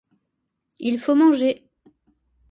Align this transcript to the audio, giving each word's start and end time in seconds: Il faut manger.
Il 0.79 0.97
faut 0.97 1.13
manger. 1.13 1.69